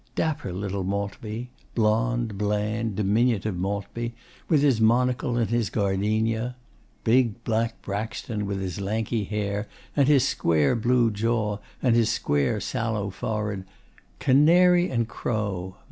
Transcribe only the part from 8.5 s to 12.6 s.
his lanky hair and his square blue jaw and his square